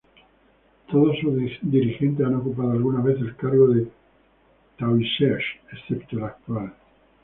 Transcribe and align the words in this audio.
Todos 0.89 1.19
sus 1.19 1.37
dirigentes 1.61 2.25
han 2.25 2.33
ocupado 2.33 2.71
alguna 2.71 3.01
vez 3.03 3.19
el 3.19 3.35
cargo 3.35 3.67
de 3.67 3.87
Taoiseach, 4.79 5.43
excepto 5.73 6.17
el 6.17 6.23
actual. 6.23 6.73